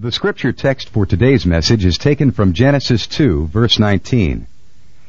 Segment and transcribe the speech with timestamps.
[0.00, 4.46] The scripture text for today's message is taken from Genesis 2, verse 19,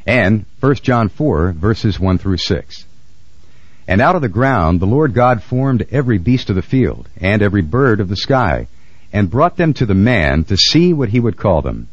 [0.07, 2.85] and 1 John 4, verses 1 through 6.
[3.87, 7.43] And out of the ground the Lord God formed every beast of the field, and
[7.43, 8.65] every bird of the sky,
[9.13, 11.87] and brought them to the man to see what he would call them.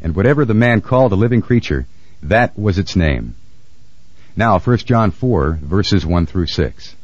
[0.00, 1.86] And whatever the man called a living creature,
[2.22, 3.34] that was its name.
[4.36, 6.96] Now, 1 John 4, verses 1 through 6.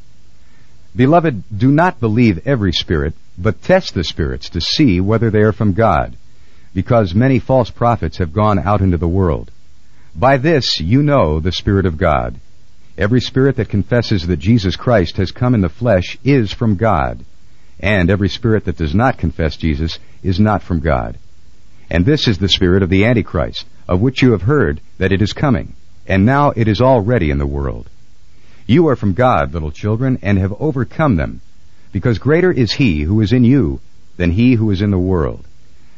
[0.99, 5.53] Beloved, do not believe every spirit, but test the spirits to see whether they are
[5.53, 6.17] from God,
[6.75, 9.53] because many false prophets have gone out into the world.
[10.17, 12.41] By this you know the Spirit of God.
[12.99, 17.25] Every spirit that confesses that Jesus Christ has come in the flesh is from God,
[17.79, 21.17] and every spirit that does not confess Jesus is not from God.
[21.89, 25.23] And this is the spirit of the Antichrist, of which you have heard that it
[25.23, 25.75] is coming,
[26.09, 27.89] and now it is already in the world.
[28.69, 31.41] You are from God, little children, and have overcome them,
[31.91, 33.81] because greater is he who is in you
[34.19, 35.47] than he who is in the world.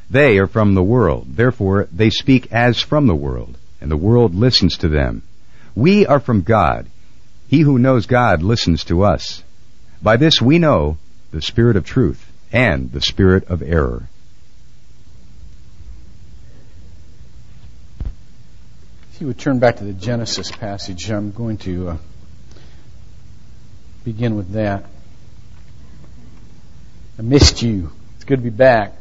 [0.08, 4.36] They are from the world, therefore they speak as from the world, and the world
[4.36, 5.24] listens to them.
[5.74, 6.86] We are from God.
[7.48, 9.42] He who knows God listens to us.
[10.00, 10.96] By this we know
[11.32, 14.04] the spirit of truth and the spirit of error.
[19.12, 21.96] If you would turn back to the Genesis passage, I'm going to uh,
[24.04, 24.84] begin with that.
[27.18, 27.90] I missed you.
[28.16, 28.94] It's good to be back.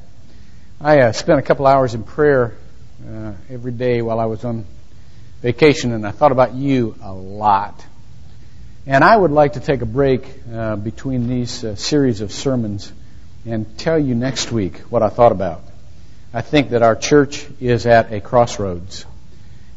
[0.81, 2.53] I uh, spent a couple hours in prayer
[3.07, 4.65] uh, every day while I was on
[5.41, 7.85] vacation, and I thought about you a lot.
[8.85, 12.91] And I would like to take a break uh, between these uh, series of sermons
[13.45, 15.63] and tell you next week what I thought about.
[16.33, 19.05] I think that our church is at a crossroads,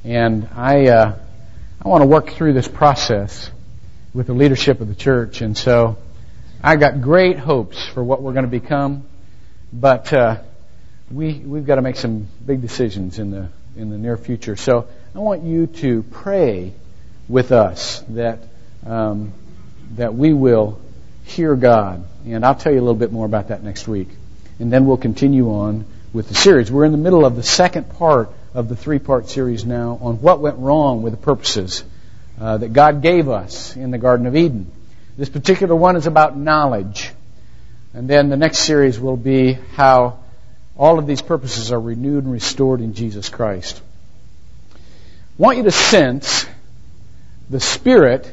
[0.03, 1.17] and I uh,
[1.81, 3.51] I want to work through this process
[4.15, 5.97] with the leadership of the church, and so
[6.63, 9.05] I got great hopes for what we're going to become,
[9.73, 10.39] but uh,
[11.11, 14.57] we we've got to make some big decisions in the in the near future.
[14.57, 16.75] So I want you to pray
[17.29, 18.41] with us that
[18.87, 19.33] um,
[19.97, 20.79] that we will
[21.25, 24.09] hear God, and I'll tell you a little bit more about that next week,
[24.59, 26.71] and then we'll continue on with the series.
[26.71, 30.41] We're in the middle of the second part of the three-part series now on what
[30.41, 31.83] went wrong with the purposes
[32.43, 34.69] uh, that God gave us in the Garden of Eden.
[35.17, 37.13] This particular one is about knowledge.
[37.95, 40.19] And then the next series will be how
[40.77, 43.81] all of these purposes are renewed and restored in Jesus Christ.
[44.75, 44.79] I
[45.39, 46.45] want you to sense
[47.49, 48.29] the spirit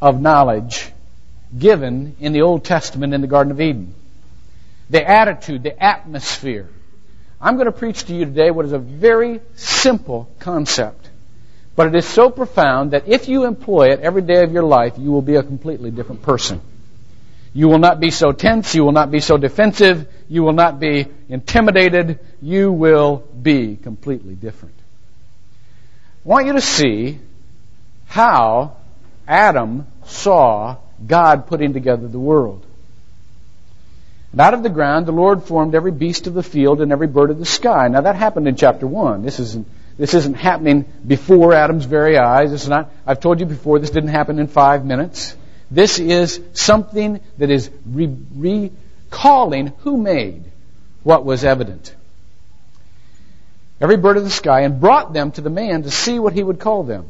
[0.00, 0.90] of knowledge
[1.56, 3.94] given in the Old Testament in the Garden of Eden.
[4.90, 6.68] The attitude, the atmosphere.
[7.40, 11.07] I'm going to preach to you today what is a very simple concept.
[11.78, 14.94] But it is so profound that if you employ it every day of your life,
[14.98, 16.60] you will be a completely different person.
[17.54, 18.74] You will not be so tense.
[18.74, 20.12] You will not be so defensive.
[20.28, 22.18] You will not be intimidated.
[22.42, 24.74] You will be completely different.
[26.24, 27.20] I want you to see
[28.08, 28.78] how
[29.28, 32.66] Adam saw God putting together the world.
[34.32, 37.06] And out of the ground the Lord formed every beast of the field and every
[37.06, 37.86] bird of the sky.
[37.86, 39.22] Now that happened in chapter 1.
[39.22, 42.52] This isn't this isn't happening before Adam's very eyes.
[42.52, 45.36] Is not, I've told you before, this didn't happen in five minutes.
[45.70, 50.44] This is something that is re- recalling who made
[51.02, 51.94] what was evident.
[53.80, 56.42] Every bird of the sky and brought them to the man to see what he
[56.42, 57.06] would call them.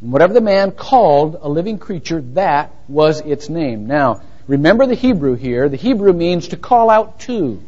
[0.00, 3.86] And whatever the man called a living creature, that was its name.
[3.86, 5.68] Now, remember the Hebrew here.
[5.68, 7.62] The Hebrew means to call out to.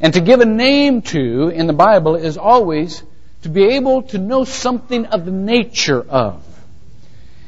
[0.00, 3.02] And to give a name to in the Bible is always
[3.42, 6.42] to be able to know something of the nature of.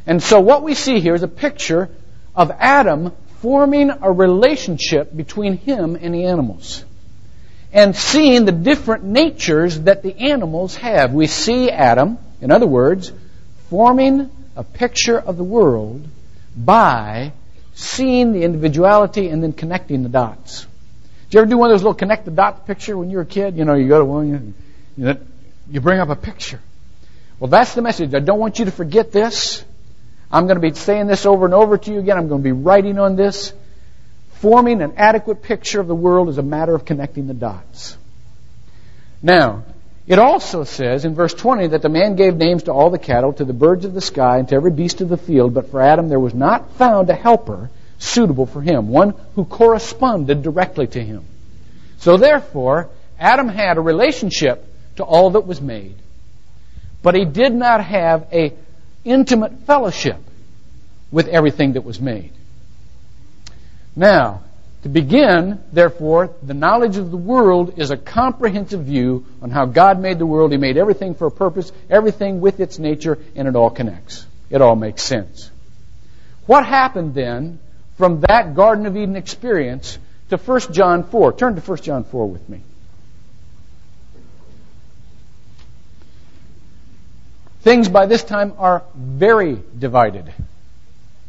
[0.07, 1.91] And so what we see here is a picture
[2.35, 6.85] of Adam forming a relationship between him and the animals.
[7.73, 11.13] And seeing the different natures that the animals have.
[11.13, 13.13] We see Adam, in other words,
[13.71, 16.07] forming a picture of the world
[16.55, 17.33] by
[17.75, 20.67] seeing the individuality and then connecting the dots.
[21.33, 23.27] You ever do one of those little connect the dot picture when you were a
[23.27, 23.57] kid?
[23.57, 24.55] You know, you go to one,
[24.99, 25.17] you,
[25.71, 26.61] you bring up a picture.
[27.41, 28.15] Well, that's the message.
[28.15, 29.65] I don't want you to forget this.
[30.31, 32.19] I'm going to be saying this over and over to you again.
[32.19, 33.55] I'm going to be writing on this.
[34.35, 37.97] Forming an adequate picture of the world is a matter of connecting the dots.
[39.23, 39.65] Now,
[40.07, 43.33] it also says in verse 20 that the man gave names to all the cattle,
[43.35, 45.81] to the birds of the sky, and to every beast of the field, but for
[45.81, 47.71] Adam there was not found a helper
[48.03, 51.25] suitable for him, one who corresponded directly to him.
[51.99, 52.89] So therefore,
[53.19, 54.67] Adam had a relationship
[54.97, 55.97] to all that was made,
[57.03, 58.53] but he did not have a
[59.05, 60.19] intimate fellowship
[61.11, 62.33] with everything that was made.
[63.95, 64.43] Now,
[64.83, 70.01] To begin, therefore, the knowledge of the world is a comprehensive view on how God
[70.01, 70.51] made the world.
[70.51, 74.27] He made everything for a purpose, everything with its nature, and it all connects.
[74.51, 75.51] It all makes sense.
[76.47, 77.61] What happened then
[77.97, 79.99] from that Garden of Eden experience
[80.31, 81.33] to 1 John 4?
[81.35, 82.61] Turn to 1 John 4 with me.
[87.63, 90.33] Things by this time are very divided.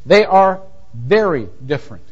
[0.05, 0.61] They are
[0.93, 2.03] very different.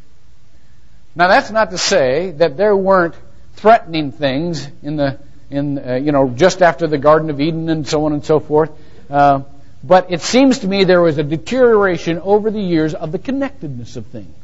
[1.15, 3.15] Now that's not to say that there weren't
[3.55, 5.19] threatening things in the
[5.49, 8.39] in uh, you know just after the Garden of Eden and so on and so
[8.39, 8.71] forth.
[9.09, 9.41] Uh,
[9.83, 13.95] but it seems to me there was a deterioration over the years of the connectedness
[13.95, 14.40] of things.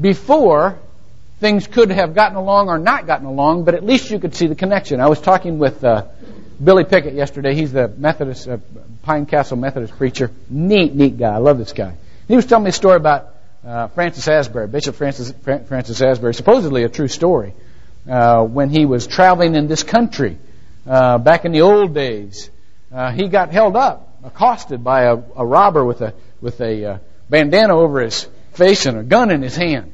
[0.00, 0.78] Before,
[1.40, 4.46] things could have gotten along or not gotten along, but at least you could see
[4.46, 5.00] the connection.
[5.00, 6.06] I was talking with uh,
[6.62, 7.54] Billy Pickett yesterday.
[7.54, 8.58] He's the Methodist, uh,
[9.02, 10.30] Pine Castle Methodist preacher.
[10.48, 11.34] Neat, neat guy.
[11.34, 11.94] I love this guy.
[12.28, 13.34] He was telling me a story about
[13.66, 17.54] uh, Francis Asbury, Bishop Francis, Francis Asbury, supposedly a true story,
[18.08, 20.38] uh, when he was traveling in this country
[20.86, 22.50] uh, back in the old days.
[22.92, 26.98] Uh, he got held up, accosted by a, a robber with a with a uh,
[27.30, 29.92] bandana over his face and a gun in his hand.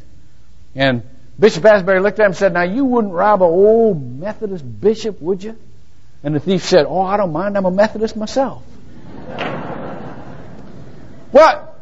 [0.75, 1.03] And
[1.39, 5.21] Bishop Asbury looked at him and said, "Now you wouldn't rob an old Methodist bishop,
[5.21, 5.57] would you?"
[6.23, 7.57] And the thief said, Oh, I don't mind.
[7.57, 8.63] I'm a Methodist myself.
[11.33, 11.75] well,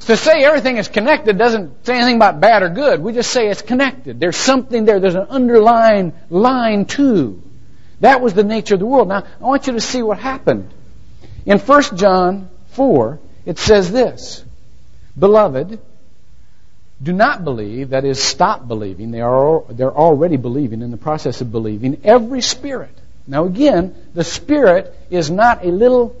[0.00, 3.00] to say everything is connected doesn't say anything about bad or good.
[3.00, 4.20] We just say it's connected.
[4.20, 5.00] There's something there.
[5.00, 7.42] There's an underlying line too.
[8.00, 9.08] That was the nature of the world.
[9.08, 10.68] Now, I want you to see what happened.
[11.46, 14.44] In 1 John 4, it says this
[15.18, 15.78] Beloved,
[17.02, 19.10] do not believe, that is, stop believing.
[19.10, 22.96] They are, they're already believing, in the process of believing, every spirit
[23.26, 26.14] now again, the Spirit is not a little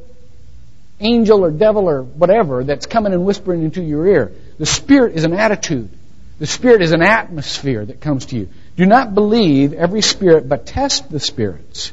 [0.98, 4.32] angel or devil or whatever that's coming and whispering into your ear.
[4.58, 5.90] The Spirit is an attitude.
[6.38, 8.48] The Spirit is an atmosphere that comes to you.
[8.76, 11.92] Do not believe every spirit, but test the spirits.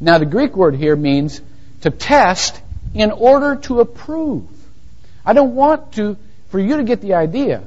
[0.00, 1.40] Now the Greek word here means
[1.82, 2.58] to test
[2.94, 4.48] in order to approve.
[5.26, 6.16] I don't want to,
[6.54, 7.64] for you to get the idea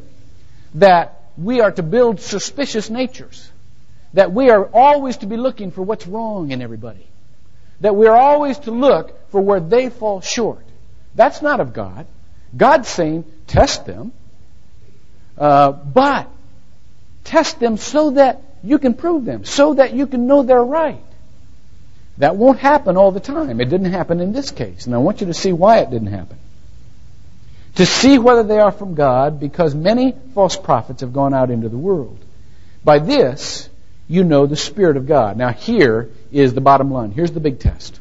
[0.75, 3.51] that we are to build suspicious natures
[4.13, 7.05] that we are always to be looking for what's wrong in everybody.
[7.81, 10.63] That we are always to look for where they fall short.
[11.15, 12.07] That's not of God.
[12.55, 14.13] God's saying, test them,
[15.37, 16.29] uh, but
[17.25, 21.03] test them so that you can prove them, so that you can know they're right.
[22.19, 23.59] That won't happen all the time.
[23.59, 24.85] It didn't happen in this case.
[24.85, 26.37] And I want you to see why it didn't happen.
[27.77, 31.69] To see whether they are from God, because many false prophets have gone out into
[31.69, 32.18] the world.
[32.83, 33.69] By this,
[34.07, 35.38] you know the Spirit of God.
[35.38, 37.12] Now, here is the bottom line.
[37.12, 38.00] Here's the big test.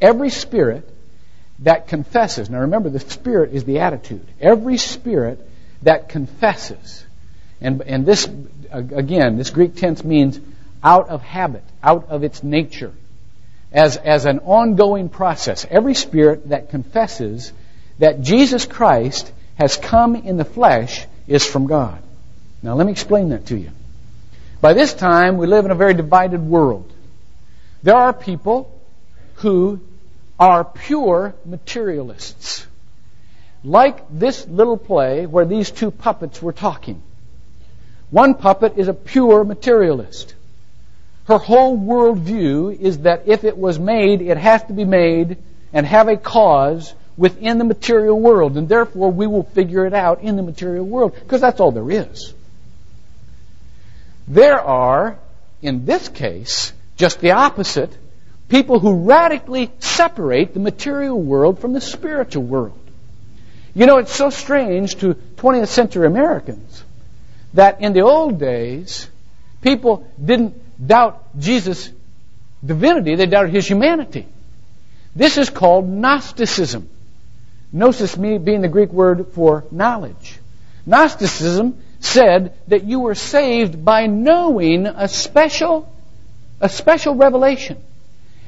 [0.00, 0.88] Every spirit
[1.60, 4.24] that confesses, now remember, the spirit is the attitude.
[4.40, 5.40] Every spirit
[5.82, 7.04] that confesses,
[7.60, 8.28] and, and this,
[8.70, 10.38] again, this Greek tense means
[10.82, 12.92] out of habit, out of its nature,
[13.72, 15.66] as, as an ongoing process.
[15.68, 17.52] Every spirit that confesses
[17.98, 22.02] that Jesus Christ has come in the flesh is from God.
[22.62, 23.70] Now, let me explain that to you.
[24.60, 26.90] By this time, we live in a very divided world.
[27.82, 28.70] There are people
[29.36, 29.80] who
[30.38, 32.66] are pure materialists.
[33.62, 37.02] Like this little play where these two puppets were talking.
[38.10, 40.34] One puppet is a pure materialist.
[41.26, 45.38] Her whole worldview is that if it was made, it has to be made
[45.72, 50.22] and have a cause within the material world, and therefore we will figure it out
[50.22, 52.34] in the material world, because that's all there is.
[54.26, 55.18] There are,
[55.62, 57.96] in this case, just the opposite
[58.48, 62.78] people who radically separate the material world from the spiritual world.
[63.74, 66.84] You know, it's so strange to 20th century Americans
[67.54, 69.08] that in the old days,
[69.62, 70.54] people didn't
[70.86, 71.90] doubt Jesus'
[72.64, 74.26] divinity, they doubted his humanity.
[75.16, 76.88] This is called Gnosticism.
[77.74, 80.38] Gnosis being the Greek word for knowledge.
[80.86, 85.92] Gnosticism said that you were saved by knowing a special,
[86.60, 87.76] a special revelation.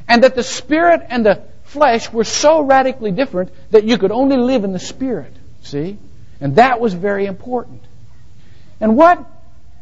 [0.09, 4.37] And that the spirit and the flesh were so radically different that you could only
[4.37, 5.35] live in the spirit.
[5.63, 5.99] See?
[6.41, 7.83] And that was very important.
[8.81, 9.25] And what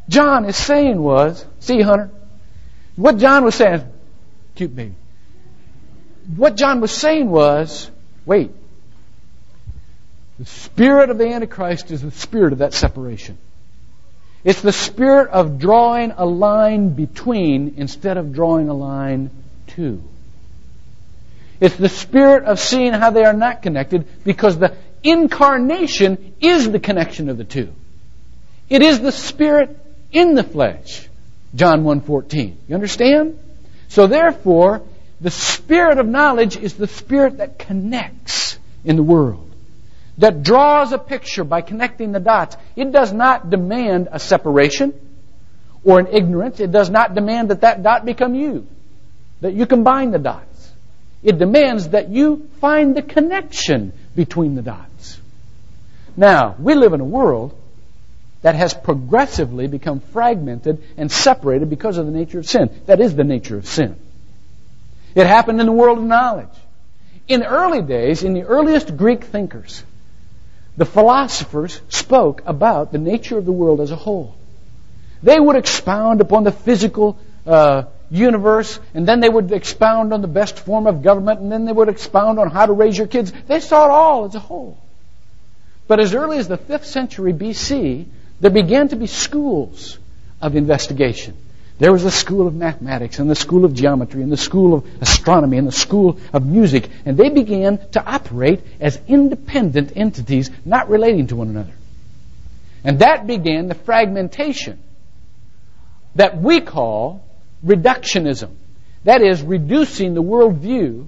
[0.08, 2.10] John is saying was, see, Hunter,
[2.96, 3.84] what John was saying,
[4.54, 4.94] cute baby.
[6.34, 7.90] What John was saying was,
[8.24, 8.50] wait,
[10.38, 13.38] the spirit of the Antichrist is the spirit of that separation.
[14.42, 19.30] It's the spirit of drawing a line between instead of drawing a line
[19.68, 20.02] to.
[21.60, 26.80] It's the spirit of seeing how they are not connected because the incarnation is the
[26.80, 27.72] connection of the two.
[28.68, 29.78] It is the Spirit
[30.10, 31.08] in the flesh.
[31.54, 32.56] John 1.14.
[32.66, 33.38] You understand?
[33.88, 34.82] So therefore,
[35.20, 39.53] the Spirit of knowledge is the Spirit that connects in the world.
[40.18, 42.56] That draws a picture by connecting the dots.
[42.76, 44.94] It does not demand a separation
[45.83, 46.61] or an ignorance.
[46.61, 48.66] It does not demand that that dot become you.
[49.40, 50.73] That you combine the dots.
[51.23, 55.18] It demands that you find the connection between the dots.
[56.16, 57.59] Now, we live in a world
[58.42, 62.71] that has progressively become fragmented and separated because of the nature of sin.
[62.87, 63.97] That is the nature of sin.
[65.14, 66.54] It happened in the world of knowledge.
[67.26, 69.83] In early days, in the earliest Greek thinkers,
[70.76, 74.34] the philosophers spoke about the nature of the world as a whole.
[75.22, 80.28] They would expound upon the physical uh, universe, and then they would expound on the
[80.28, 83.32] best form of government, and then they would expound on how to raise your kids.
[83.46, 84.78] They saw it all as a whole.
[85.86, 88.06] But as early as the 5th century BC,
[88.40, 89.98] there began to be schools
[90.40, 91.36] of investigation.
[91.84, 94.86] There was a school of mathematics and the school of geometry and the school of
[95.02, 100.88] astronomy and the school of music, and they began to operate as independent entities not
[100.88, 101.74] relating to one another.
[102.84, 104.78] And that began the fragmentation
[106.14, 107.22] that we call
[107.62, 108.54] reductionism.
[109.04, 111.06] That is, reducing the worldview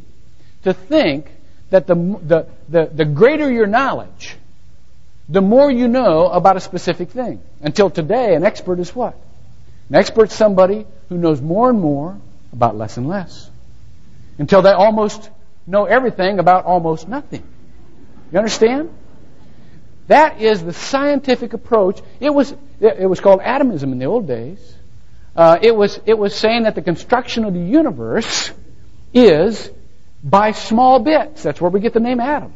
[0.64, 1.30] to think
[1.71, 4.37] that the, the, the, the greater your knowledge,
[5.26, 7.40] the more you know about a specific thing.
[7.62, 9.16] Until today, an expert is what?
[9.88, 12.19] An expert is somebody who knows more and more
[12.52, 13.50] about less and less.
[14.38, 15.31] Until they almost
[15.66, 17.43] know everything about almost nothing.
[18.33, 18.90] You understand?
[20.09, 22.00] That is the scientific approach.
[22.21, 24.75] It was, it was called atomism in the old days.
[25.35, 28.52] Uh, it, was, it was saying that the construction of the universe
[29.12, 29.71] is
[30.23, 31.43] by small bits.
[31.43, 32.55] That's where we get the name atom.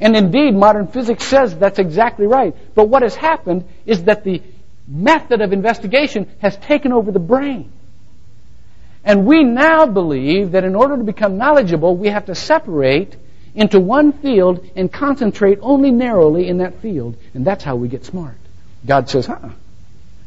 [0.00, 2.54] And indeed, modern physics says that's exactly right.
[2.74, 4.42] But what has happened is that the
[4.86, 7.72] method of investigation has taken over the brain.
[9.04, 13.16] And we now believe that in order to become knowledgeable, we have to separate
[13.54, 17.16] into one field and concentrate only narrowly in that field.
[17.34, 18.36] And that's how we get smart.
[18.84, 19.50] God says, huh,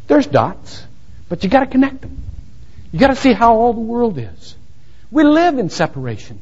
[0.07, 0.83] there's dots,
[1.27, 2.23] but you gotta connect them.
[2.91, 4.55] You gotta see how all the world is.
[5.11, 6.41] We live in separation.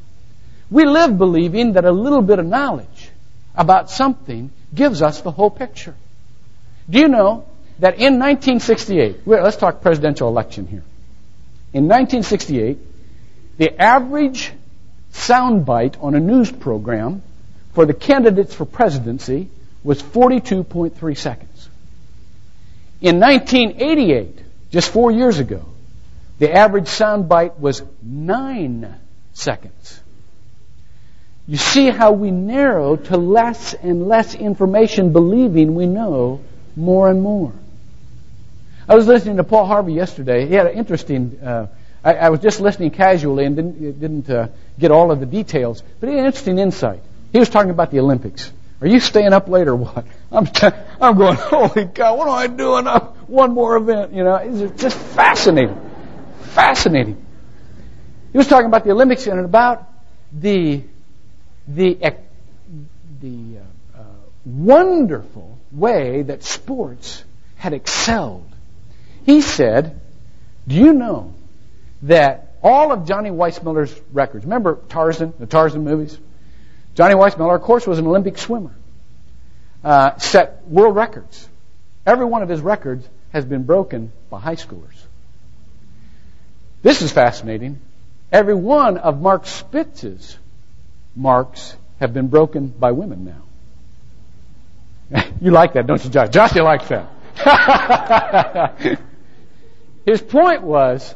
[0.69, 3.10] We live believing that a little bit of knowledge
[3.55, 5.95] about something gives us the whole picture.
[6.89, 7.45] Do you know
[7.79, 10.84] that in 1968, let's talk presidential election here.
[11.74, 12.77] In 1968,
[13.58, 14.53] the average
[15.13, 17.22] soundbite on a news program
[17.74, 19.50] for the candidates for presidency
[19.84, 21.70] was 42.3 seconds.
[23.01, 24.39] In 1988,
[24.72, 25.65] just four years ago,
[26.39, 28.94] the average soundbite was nine
[29.34, 30.01] seconds.
[31.48, 36.41] You see how we narrow to less and less information, believing we know
[36.75, 37.53] more and more.
[38.87, 40.45] I was listening to Paul Harvey yesterday.
[40.47, 41.39] He had an interesting.
[41.43, 41.67] Uh,
[42.03, 45.81] I, I, was just listening casually and didn't didn't uh, get all of the details,
[45.99, 47.01] but he had an interesting insight.
[47.31, 48.51] He was talking about the Olympics.
[48.81, 50.05] Are you staying up late or what?
[50.31, 50.67] I'm t-
[51.01, 51.35] I'm going.
[51.35, 52.15] Holy cow!
[52.15, 53.27] What am I doing up?
[53.27, 54.13] One more event.
[54.13, 55.79] You know, it's just fascinating,
[56.41, 57.25] fascinating.
[58.31, 59.89] He was talking about the Olympics and about
[60.31, 60.83] the
[61.67, 61.97] the
[63.19, 64.03] the uh, uh,
[64.45, 67.23] wonderful way that sports
[67.55, 68.54] had excelled
[69.25, 70.00] he said,
[70.67, 71.34] Do you know
[72.03, 76.17] that all of Johnny Weissmuller's records, remember Tarzan, the Tarzan movies?
[76.94, 78.72] Johnny Weissmuller, of course, was an Olympic swimmer,
[79.84, 81.50] uh, set world records.
[82.05, 84.96] Every one of his records has been broken by high schoolers.
[86.84, 87.82] This is fascinating.
[88.32, 90.38] Every one of Mark Spitz's
[91.15, 95.24] marks have been broken by women now.
[95.41, 96.29] you like that, don't you, Josh?
[96.29, 97.10] Josh, you like that.
[100.05, 101.15] His point was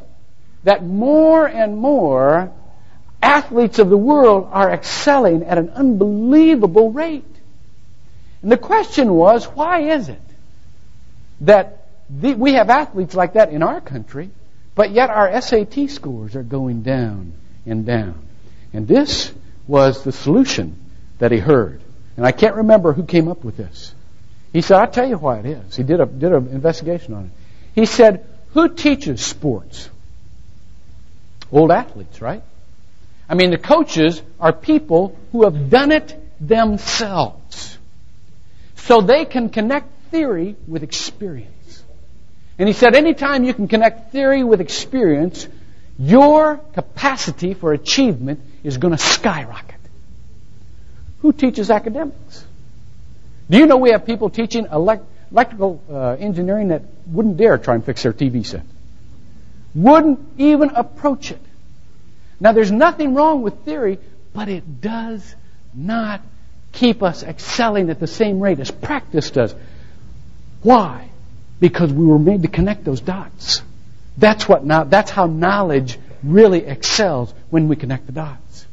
[0.64, 2.52] that more and more
[3.22, 7.24] athletes of the world are excelling at an unbelievable rate.
[8.42, 10.20] And the question was, why is it
[11.42, 14.30] that the, we have athletes like that in our country,
[14.74, 17.34] but yet our SAT scores are going down
[17.66, 18.26] and down?
[18.72, 19.32] And this
[19.66, 20.76] was the solution
[21.18, 21.80] that he heard.
[22.16, 23.94] And I can't remember who came up with this.
[24.52, 25.76] He said, I'll tell you why it is.
[25.76, 27.30] He did a, did an investigation on it.
[27.74, 29.88] He said, who teaches sports?
[31.52, 32.42] Old athletes, right?
[33.28, 37.78] I mean, the coaches are people who have done it themselves.
[38.76, 41.84] So they can connect theory with experience.
[42.58, 45.46] And he said, anytime you can connect theory with experience,
[45.98, 49.76] your capacity for achievement is going to skyrocket.
[51.20, 52.44] Who teaches academics?
[53.48, 57.74] Do you know we have people teaching elect, electrical uh, engineering that wouldn't dare try
[57.74, 58.62] and fix their TV set.
[59.74, 61.40] Wouldn't even approach it.
[62.40, 63.98] Now, there's nothing wrong with theory,
[64.32, 65.34] but it does
[65.74, 66.22] not
[66.72, 69.54] keep us excelling at the same rate as practice does.
[70.62, 71.08] Why?
[71.60, 73.62] Because we were made to connect those dots.
[74.16, 78.66] That's what now, that's how knowledge really excels when we connect the dots.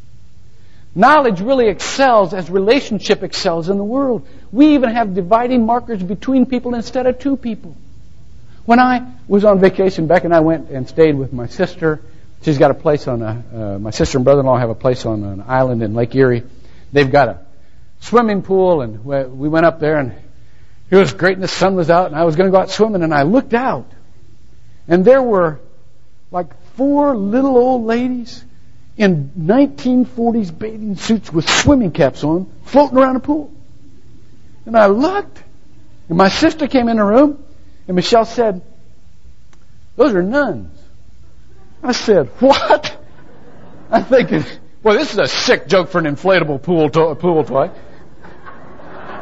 [0.95, 4.27] Knowledge really excels as relationship excels in the world.
[4.51, 7.75] We even have dividing markers between people instead of two people.
[8.65, 12.01] When I was on vacation, Beck and I went and stayed with my sister.
[12.41, 15.23] She's got a place on a, uh, my sister and brother-in-law have a place on
[15.23, 16.43] an island in Lake Erie.
[16.91, 17.39] They've got a
[18.01, 20.13] swimming pool and we went up there and
[20.89, 22.69] it was great and the sun was out and I was going to go out
[22.69, 23.89] swimming and I looked out
[24.87, 25.59] and there were
[26.31, 28.43] like four little old ladies
[28.97, 33.53] in 1940s bathing suits with swimming caps on floating around a pool.
[34.67, 35.41] And I looked
[36.09, 37.41] and my sister came in the room
[37.87, 38.61] and Michelle said,
[39.95, 40.77] those are nuns.
[41.81, 42.97] I said, what?
[43.91, 44.43] I'm thinking,
[44.83, 47.71] well, this is a sick joke for an inflatable pool, to- pool toy.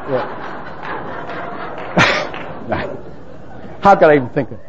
[0.08, 0.52] Yeah.
[3.82, 4.65] How could I even think of it?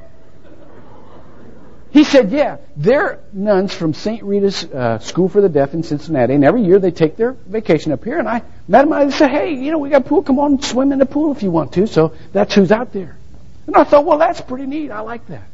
[1.96, 4.22] He said, yeah, they're nuns from St.
[4.22, 7.90] Rita's uh, School for the Deaf in Cincinnati, and every year they take their vacation
[7.90, 10.22] up here, and I met and I said, hey, you know, we got a pool,
[10.22, 13.16] come on swim in the pool if you want to, so that's who's out there.
[13.66, 15.48] And I thought, well, that's pretty neat, I like that.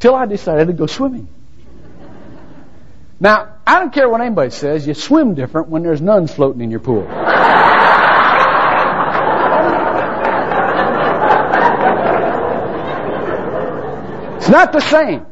[0.00, 1.28] Till I decided to go swimming.
[3.20, 6.70] Now, I don't care what anybody says, you swim different when there's nuns floating in
[6.70, 7.06] your pool.
[14.48, 15.26] It's not the same.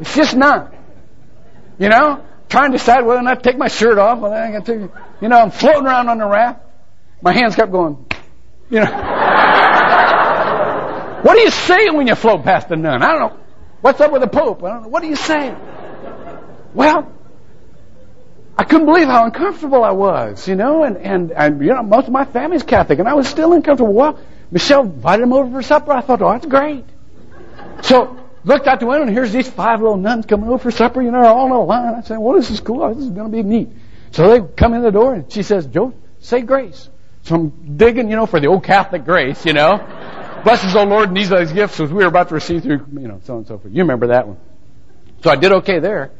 [0.00, 0.74] It's just not.
[1.78, 4.18] You know, trying to decide whether or not to take my shirt off.
[4.18, 4.90] Whether I got to,
[5.20, 6.62] you know, I'm floating around on the raft.
[7.22, 8.04] My hands kept going.
[8.70, 8.86] You know.
[11.22, 13.04] what do you say when you float past a nun?
[13.04, 13.38] I don't know.
[13.82, 14.64] What's up with the Pope?
[14.64, 14.88] I don't know.
[14.88, 15.54] What do you say?
[16.74, 17.12] Well,
[18.58, 22.08] I couldn't believe how uncomfortable I was, you know, and, and, and, you know, most
[22.08, 23.92] of my family's Catholic, and I was still uncomfortable.
[23.92, 24.18] Well,
[24.50, 25.92] Michelle invited him over for supper.
[25.92, 26.84] I thought, oh, that's great.
[27.82, 31.02] So looked out the window and here's these five little nuns coming over for supper,
[31.02, 31.94] you know, all in a line.
[31.94, 32.88] I said, well, this is cool.
[32.94, 33.68] This is going to be neat.
[34.12, 36.88] So they come in the door and she says, Joe, say grace.
[37.22, 39.76] So I'm digging, you know, for the old Catholic grace, you know.
[40.44, 42.62] Bless us, O Lord, and these are these gifts which we are about to receive
[42.62, 43.72] through, you know, so on and so forth.
[43.72, 44.38] You remember that one.
[45.22, 46.10] So I did okay there.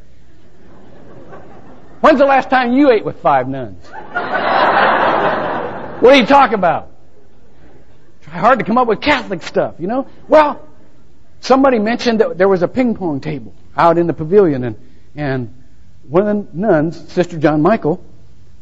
[2.01, 3.85] When's the last time you ate with five nuns?
[3.89, 4.03] what
[6.13, 6.91] are you talking about?
[8.23, 10.09] Try hard to come up with Catholic stuff, you know?
[10.29, 10.69] Well,
[11.43, 14.77] Somebody mentioned that there was a ping pong table out in the pavilion, and
[15.17, 15.53] and
[16.09, 18.03] one of the nuns, Sister John Michael,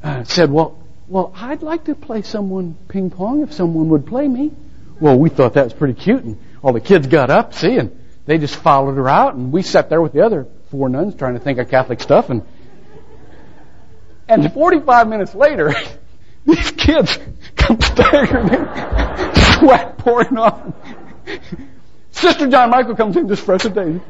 [0.02, 4.26] uh, said, "Well, well, I'd like to play someone ping pong if someone would play
[4.26, 4.52] me."
[4.98, 7.94] Well, we thought that was pretty cute, and all the kids got up, see, and
[8.24, 11.34] they just followed her out, and we sat there with the other four nuns trying
[11.34, 12.42] to think of Catholic stuff, and
[14.26, 15.74] and 45 minutes later,
[16.46, 17.18] these kids
[17.56, 20.72] come staggering in, sweat pouring off.
[22.20, 24.00] Sister John Michael comes in just fresh as daisy.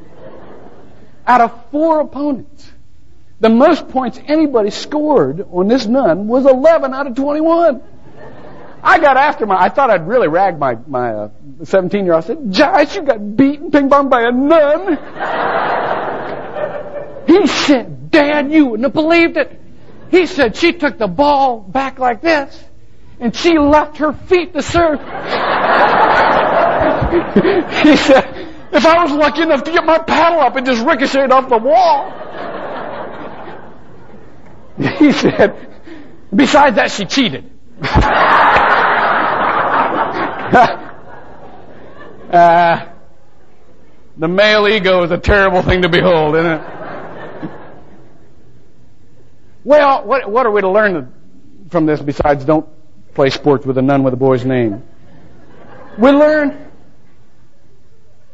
[1.27, 2.70] Out of four opponents,
[3.38, 7.83] the most points anybody scored on this nun was 11 out of 21.
[8.83, 11.29] I got after my, I thought I'd really rag my, my uh,
[11.62, 12.25] 17 uh, year old.
[12.25, 14.96] I said, Josh, you got beaten ping pong by a nun.
[17.27, 19.61] he said, Dad, you wouldn't have believed it.
[20.11, 22.64] He said she took the ball back like this
[23.20, 24.99] and she left her feet to serve.
[27.83, 28.25] he said,
[28.73, 31.59] if I was lucky enough to get my paddle up and just ricocheted off the
[31.59, 32.12] wall.
[34.99, 35.55] He said,
[36.35, 37.51] besides that, she cheated.
[42.33, 42.87] uh,
[44.16, 46.62] the male ego is a terrible thing to behold, isn't it?
[49.64, 51.12] Well, what, what are we to learn
[51.68, 52.66] from this besides don't
[53.14, 54.83] play sports with a nun with a boy's name?
[55.99, 56.69] We learn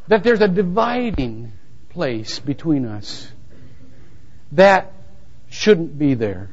[0.08, 1.52] that there's a dividing
[1.90, 3.28] place between us
[4.52, 4.92] that
[5.50, 6.48] shouldn't be there.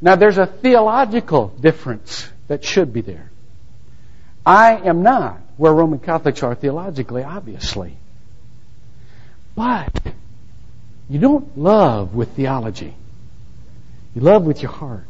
[0.00, 3.30] Now, there's a theological difference that should be there.
[4.46, 7.96] I am not where Roman Catholics are theologically, obviously.
[9.54, 9.92] But
[11.10, 12.94] you don't love with theology.
[14.14, 15.04] You love with your heart.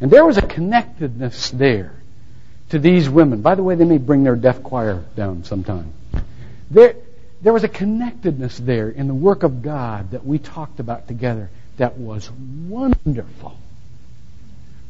[0.00, 1.94] And there was a connectedness there
[2.70, 3.42] to these women.
[3.42, 5.92] By the way, they may bring their deaf choir down sometime.
[6.74, 6.96] There,
[7.40, 11.48] there was a connectedness there in the work of God that we talked about together
[11.76, 12.28] that was
[12.68, 13.56] wonderful.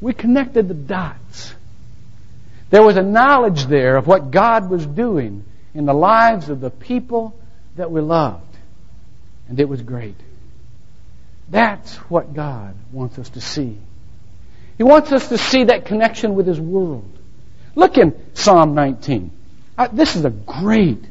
[0.00, 1.54] We connected the dots.
[2.70, 5.44] There was a knowledge there of what God was doing
[5.74, 7.38] in the lives of the people
[7.76, 8.56] that we loved.
[9.50, 10.16] And it was great.
[11.50, 13.78] That's what God wants us to see.
[14.78, 17.10] He wants us to see that connection with His world.
[17.74, 19.30] Look in Psalm 19.
[19.76, 21.04] Uh, this is a great.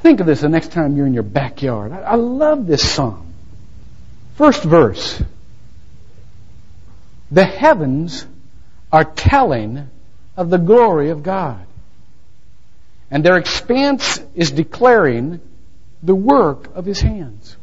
[0.00, 1.92] Think of this the next time you're in your backyard.
[1.92, 3.34] I, I love this psalm.
[4.36, 5.22] First verse.
[7.30, 8.26] The heavens
[8.90, 9.88] are telling
[10.36, 11.66] of the glory of God.
[13.10, 15.40] And their expanse is declaring
[16.02, 17.56] the work of His hands.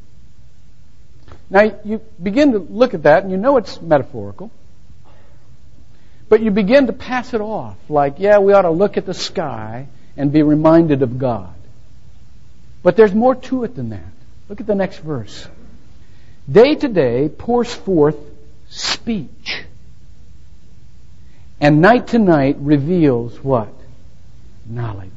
[1.49, 4.51] Now, you begin to look at that and you know it's metaphorical.
[6.29, 9.13] But you begin to pass it off like, yeah, we ought to look at the
[9.13, 11.53] sky and be reminded of God.
[12.87, 14.13] But there's more to it than that.
[14.47, 15.45] Look at the next verse.
[16.49, 18.15] Day to day pours forth
[18.69, 19.65] speech.
[21.59, 23.73] And night to night reveals what?
[24.65, 25.11] Knowledge.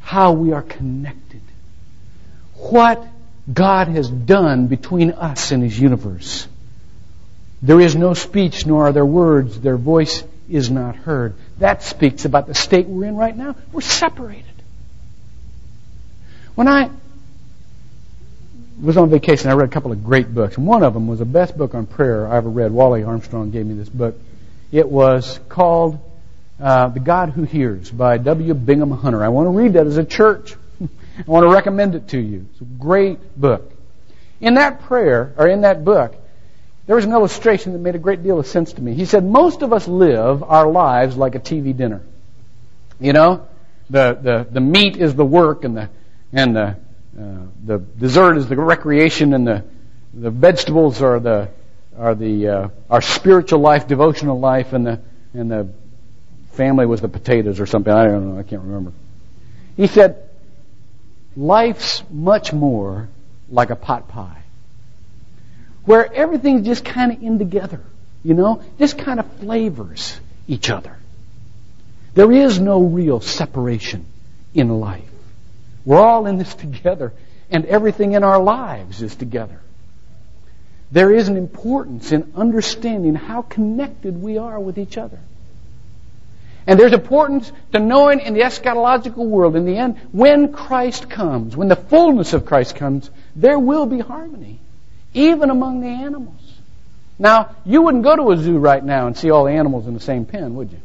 [0.00, 1.40] How we are connected.
[2.56, 3.02] What
[3.50, 6.46] God has done between us and His universe.
[7.62, 9.58] There is no speech, nor are there words.
[9.58, 11.32] Their voice is not heard.
[11.60, 13.56] That speaks about the state we're in right now.
[13.72, 14.57] We're separated.
[16.58, 16.90] When I
[18.82, 20.56] was on vacation, I read a couple of great books.
[20.56, 22.72] And one of them was the best book on prayer I ever read.
[22.72, 24.16] Wally Armstrong gave me this book.
[24.72, 26.00] It was called
[26.60, 28.54] uh, The God Who Hears by W.
[28.54, 29.22] Bingham Hunter.
[29.22, 30.56] I want to read that as a church.
[30.82, 32.48] I want to recommend it to you.
[32.50, 33.72] It's a great book.
[34.40, 36.16] In that prayer, or in that book,
[36.88, 38.94] there was an illustration that made a great deal of sense to me.
[38.94, 42.02] He said, most of us live our lives like a TV dinner.
[42.98, 43.46] You know,
[43.88, 45.90] the, the, the meat is the work and the,
[46.32, 46.76] and the,
[47.18, 49.64] uh, the dessert is the recreation and the,
[50.14, 51.48] the vegetables are the,
[51.96, 55.00] are the, uh, our spiritual life, devotional life and the,
[55.34, 55.68] and the
[56.52, 57.92] family was the potatoes or something.
[57.92, 58.38] I don't know.
[58.38, 58.92] I can't remember.
[59.76, 60.28] He said,
[61.36, 63.08] life's much more
[63.48, 64.42] like a pot pie
[65.84, 67.80] where everything's just kind of in together,
[68.22, 70.96] you know, just kind of flavors each other.
[72.14, 74.04] There is no real separation
[74.52, 75.07] in life.
[75.84, 77.12] We're all in this together,
[77.50, 79.60] and everything in our lives is together.
[80.90, 85.18] There is an importance in understanding how connected we are with each other.
[86.66, 91.56] And there's importance to knowing in the eschatological world, in the end, when Christ comes,
[91.56, 94.60] when the fullness of Christ comes, there will be harmony
[95.14, 96.40] even among the animals.
[97.18, 99.94] Now, you wouldn't go to a zoo right now and see all the animals in
[99.94, 100.80] the same pen, would you?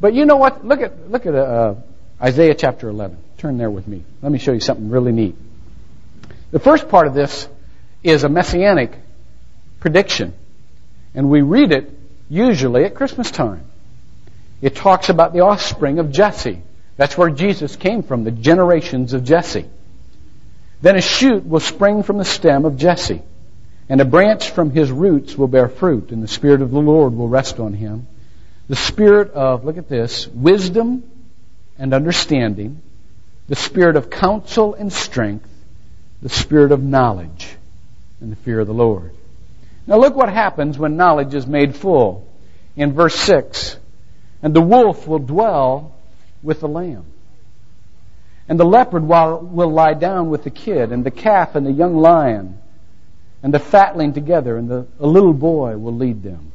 [0.00, 0.64] But you know what?
[0.64, 1.74] Look at look at uh,
[2.22, 3.18] Isaiah chapter 11.
[3.40, 4.04] Turn there with me.
[4.20, 5.34] Let me show you something really neat.
[6.50, 7.48] The first part of this
[8.02, 8.92] is a messianic
[9.80, 10.34] prediction,
[11.14, 11.90] and we read it
[12.28, 13.64] usually at Christmas time.
[14.60, 16.60] It talks about the offspring of Jesse.
[16.98, 19.64] That's where Jesus came from, the generations of Jesse.
[20.82, 23.22] Then a shoot will spring from the stem of Jesse,
[23.88, 27.14] and a branch from his roots will bear fruit, and the Spirit of the Lord
[27.14, 28.06] will rest on him.
[28.68, 31.04] The Spirit of, look at this, wisdom
[31.78, 32.82] and understanding,
[33.50, 35.48] the Spirit of counsel and strength,
[36.22, 37.56] the Spirit of knowledge
[38.20, 39.10] and the fear of the Lord.
[39.88, 42.28] Now look what happens when knowledge is made full.
[42.76, 43.76] In verse 6,
[44.40, 45.96] and the wolf will dwell
[46.44, 47.04] with the lamb.
[48.48, 51.96] And the leopard will lie down with the kid, and the calf and the young
[51.96, 52.56] lion,
[53.42, 56.52] and the fatling together, and the, a little boy will lead them.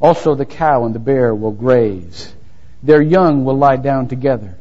[0.00, 2.34] Also the cow and the bear will graze.
[2.82, 4.56] Their young will lie down together,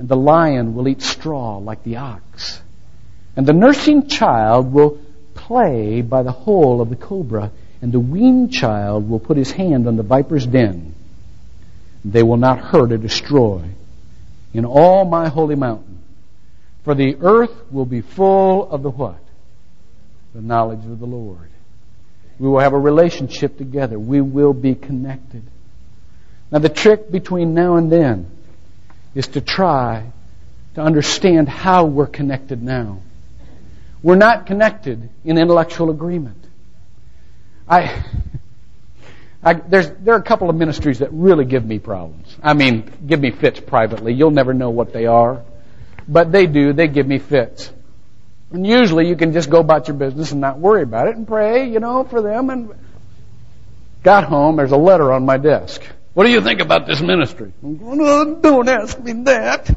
[0.00, 2.62] and the lion will eat straw like the ox.
[3.36, 4.98] And the nursing child will
[5.34, 9.86] play by the hole of the cobra, and the weaned child will put his hand
[9.86, 10.94] on the viper's den.
[12.02, 13.62] They will not hurt or destroy
[14.54, 15.98] in all my holy mountain.
[16.82, 19.20] For the earth will be full of the what?
[20.34, 21.50] The knowledge of the Lord.
[22.38, 23.98] We will have a relationship together.
[23.98, 25.42] We will be connected.
[26.50, 28.38] Now the trick between now and then
[29.14, 30.12] is to try
[30.74, 33.00] to understand how we're connected now.
[34.02, 36.42] We're not connected in intellectual agreement.
[37.68, 38.04] I,
[39.42, 42.36] I, there's, there are a couple of ministries that really give me problems.
[42.42, 44.14] I mean, give me fits privately.
[44.14, 45.42] You'll never know what they are.
[46.08, 46.72] But they do.
[46.72, 47.70] They give me fits.
[48.50, 51.26] And usually you can just go about your business and not worry about it and
[51.26, 52.50] pray, you know, for them.
[52.50, 52.74] And
[54.02, 55.82] got home, there's a letter on my desk.
[56.14, 57.52] What do you think about this ministry?
[57.62, 59.76] don't ask me that.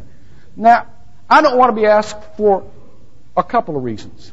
[0.55, 0.87] Now,
[1.29, 2.69] I don't want to be asked for
[3.37, 4.31] a couple of reasons.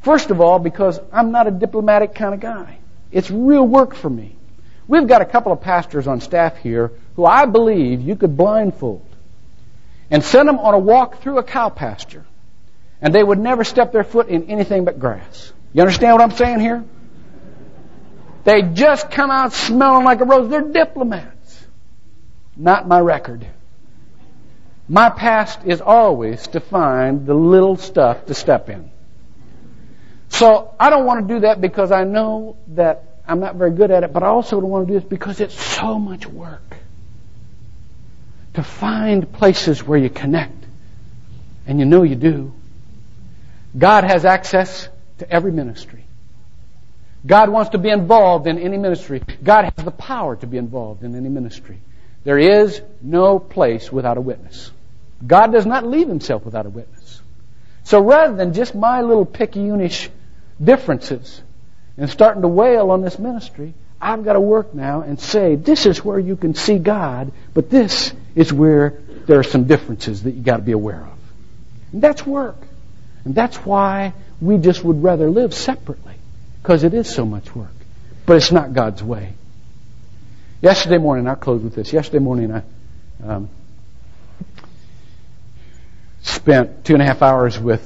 [0.00, 2.78] First of all, because I'm not a diplomatic kind of guy.
[3.10, 4.36] It's real work for me.
[4.86, 9.04] We've got a couple of pastors on staff here who I believe you could blindfold
[10.10, 12.24] and send them on a walk through a cow pasture,
[13.02, 15.52] and they would never step their foot in anything but grass.
[15.74, 16.84] You understand what I'm saying here?
[18.48, 20.48] They just come out smelling like a rose.
[20.48, 21.66] They're diplomats.
[22.56, 23.46] Not my record.
[24.88, 28.90] My past is always to find the little stuff to step in.
[30.30, 33.90] So I don't want to do that because I know that I'm not very good
[33.90, 36.78] at it, but I also don't want to do this because it's so much work.
[38.54, 40.64] To find places where you connect.
[41.66, 42.54] And you know you do.
[43.76, 46.07] God has access to every ministry.
[47.26, 49.22] God wants to be involved in any ministry.
[49.42, 51.80] God has the power to be involved in any ministry.
[52.24, 54.70] There is no place without a witness.
[55.26, 57.20] God does not leave himself without a witness.
[57.84, 60.10] So rather than just my little picayunish
[60.62, 61.42] differences
[61.96, 65.86] and starting to wail on this ministry, I've got to work now and say, this
[65.86, 68.90] is where you can see God, but this is where
[69.26, 71.18] there are some differences that you've got to be aware of.
[71.92, 72.56] And that's work.
[73.24, 76.14] And that's why we just would rather live separately,
[76.62, 77.70] because it is so much work.
[78.26, 79.34] But it's not God's way.
[80.60, 81.92] Yesterday morning, I'll close with this.
[81.92, 82.62] Yesterday morning, I
[83.24, 83.48] um,
[86.22, 87.80] spent two and a half hours with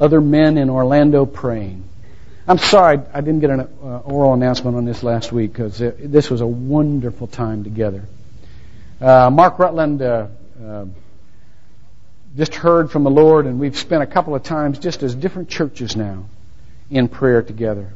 [0.00, 1.84] other men in Orlando praying.
[2.46, 6.30] I'm sorry I didn't get an uh, oral announcement on this last week because this
[6.30, 8.04] was a wonderful time together.
[9.00, 10.28] Uh, Mark Rutland uh,
[10.64, 10.86] uh,
[12.36, 15.50] just heard from the Lord, and we've spent a couple of times just as different
[15.50, 16.24] churches now
[16.90, 17.88] in prayer together.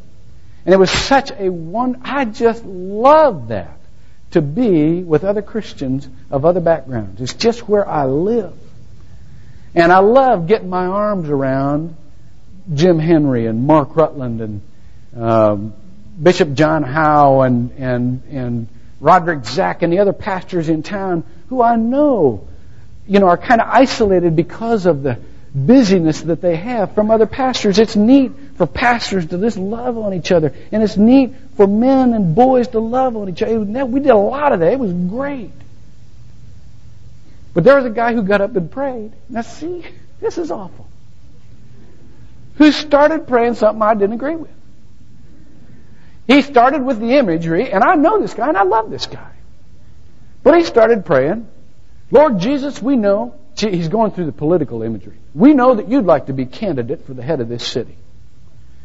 [0.64, 2.02] And it was such a one.
[2.04, 3.78] I just love that
[4.32, 7.20] to be with other Christians of other backgrounds.
[7.20, 8.54] It's just where I live.
[9.74, 11.96] And I love getting my arms around
[12.72, 14.60] Jim Henry and Mark Rutland and
[15.16, 15.74] um,
[16.22, 18.68] Bishop John Howe and, and, and
[19.00, 22.46] Roderick Zack and the other pastors in town who I know,
[23.06, 25.18] you know, are kind of isolated because of the
[25.54, 27.78] busyness that they have from other pastors.
[27.78, 30.54] It's neat for pastors to just love on each other.
[30.70, 33.58] And it's neat for men and boys to love on each other.
[33.58, 34.72] We did a lot of that.
[34.72, 35.52] It was great.
[37.54, 39.12] But there was a guy who got up and prayed.
[39.28, 39.84] Now, see,
[40.20, 40.88] this is awful.
[42.56, 44.50] Who started praying something I didn't agree with.
[46.26, 49.32] He started with the imagery, and I know this guy, and I love this guy.
[50.42, 51.48] But he started praying,
[52.10, 55.16] Lord Jesus, we know, he's going through the political imagery.
[55.34, 57.96] We know that you'd like to be candidate for the head of this city.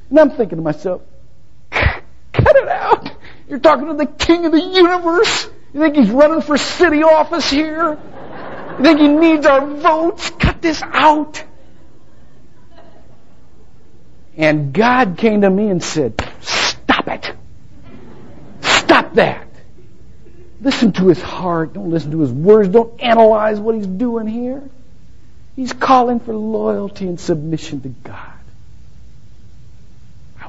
[0.10, 1.02] And I'm thinking to myself,
[1.72, 3.12] cut it out.
[3.50, 5.50] You're talking to the king of the universe.
[5.74, 7.98] You think he's running for city office here?
[8.78, 10.30] You think he needs our votes?
[10.32, 11.44] Cut this out.
[14.38, 17.34] And God came to me and said, Stop it.
[18.62, 19.48] Stop that.
[20.62, 21.74] Listen to his heart.
[21.74, 22.70] Don't listen to his words.
[22.70, 24.64] Don't analyze what he's doing here.
[25.56, 28.37] He's calling for loyalty and submission to God.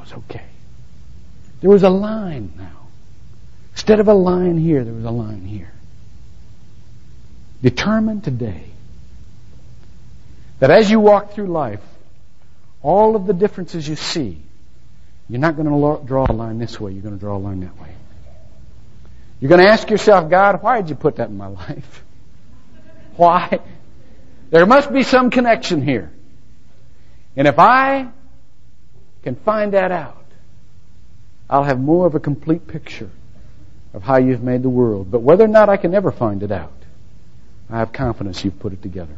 [0.09, 0.45] Was okay.
[1.61, 2.89] There was a line now.
[3.73, 5.71] Instead of a line here, there was a line here.
[7.63, 8.65] Determine today
[10.61, 11.83] that as you walk through life,
[12.83, 14.41] all of the differences you see,
[15.29, 17.61] you're not going to draw a line this way, you're going to draw a line
[17.61, 17.95] that way.
[19.41, 22.05] You're going to ask yourself, God, why did you put that in my life?
[23.17, 23.61] Why?
[24.51, 26.11] There must be some connection here.
[27.37, 28.09] And if I
[29.29, 30.25] can find that out,
[31.51, 33.11] I'll have more of a complete picture
[33.93, 35.11] of how you've made the world.
[35.11, 36.73] But whether or not I can ever find it out,
[37.69, 39.15] I have confidence you've put it together.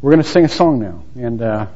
[0.00, 1.66] We're going to sing a song now, and uh,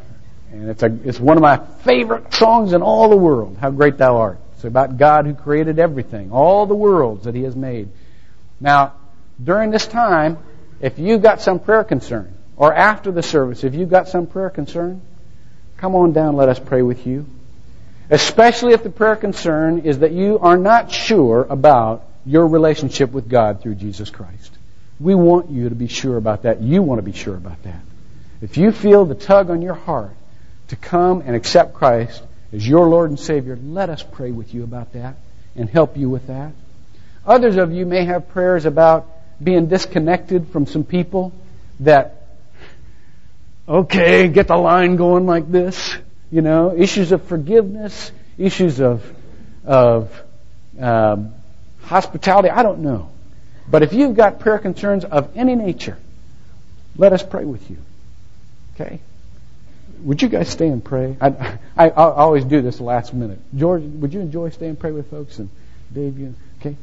[0.51, 3.59] and it's a it's one of my favorite songs in all the world.
[3.61, 4.39] How great Thou art!
[4.55, 7.91] It's about God who created everything, all the worlds that He has made.
[8.61, 8.95] Now,
[9.43, 10.39] during this time,
[10.81, 14.49] if you've got some prayer concern, or after the service, if you've got some prayer
[14.49, 15.03] concern,
[15.85, 16.35] come on down.
[16.35, 17.27] Let us pray with you.
[18.09, 23.29] Especially if the prayer concern is that you are not sure about your relationship with
[23.29, 24.57] God through Jesus Christ.
[24.99, 26.63] We want you to be sure about that.
[26.63, 27.83] You want to be sure about that.
[28.41, 30.17] If you feel the tug on your heart
[30.69, 34.65] to come and accept Christ as your Lord and Savior, let us pray with you
[34.65, 35.17] about that
[35.55, 36.53] and help you with that.
[37.27, 39.07] Others of you may have prayers about
[39.43, 41.35] being disconnected from some people
[41.81, 42.24] that,
[43.69, 45.97] okay, get the line going like this.
[46.31, 49.05] You know, issues of forgiveness, issues of,
[49.65, 50.11] of
[50.81, 51.33] um,
[51.83, 52.51] hospitality.
[52.51, 53.11] I don't know.
[53.69, 55.97] But if you've got prayer concerns of any nature,
[56.97, 57.79] let us pray with you.
[58.75, 59.01] Okay?
[60.03, 61.17] Would you guys stay and pray?
[61.21, 63.39] I, I, I always do this last minute.
[63.57, 65.39] George, would you enjoy staying and pray with folks?
[65.39, 65.49] And
[65.93, 66.77] Dave, you okay?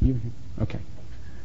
[0.00, 0.20] You
[0.62, 0.80] okay?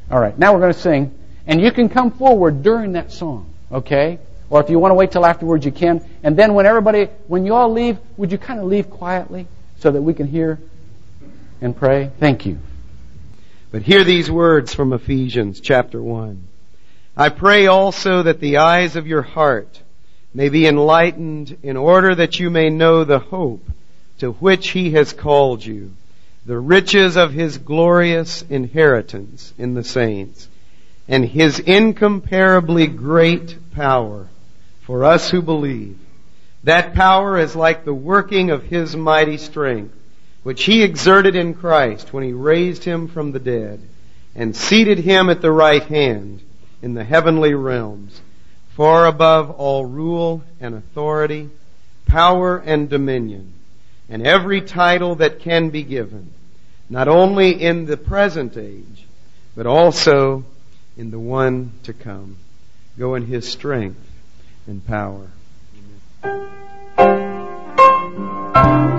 [0.09, 0.37] All right.
[0.37, 1.13] Now we're going to sing,
[1.45, 3.53] and you can come forward during that song.
[3.71, 4.19] Okay?
[4.55, 6.01] Or if you want to wait till afterwards, you can.
[6.23, 9.47] And then when everybody, when you all leave, would you kind of leave quietly
[9.79, 10.61] so that we can hear
[11.59, 12.09] and pray?
[12.21, 12.59] Thank you.
[13.73, 16.41] But hear these words from Ephesians chapter 1.
[17.17, 19.81] I pray also that the eyes of your heart
[20.33, 23.69] may be enlightened in order that you may know the hope
[24.19, 25.91] to which he has called you,
[26.45, 30.47] the riches of his glorious inheritance in the saints,
[31.09, 34.29] and his incomparably great power
[34.85, 35.97] for us who believe.
[36.63, 39.93] That power is like the working of His mighty strength,
[40.43, 43.81] which He exerted in Christ when He raised Him from the dead
[44.35, 46.41] and seated Him at the right hand
[46.81, 48.21] in the heavenly realms,
[48.75, 51.49] far above all rule and authority,
[52.05, 53.53] power and dominion,
[54.09, 56.31] and every title that can be given,
[56.89, 59.05] not only in the present age,
[59.55, 60.43] but also
[60.95, 62.37] in the one to come.
[62.99, 64.04] Go in His strength
[64.67, 65.31] and power.
[68.63, 68.91] Amen.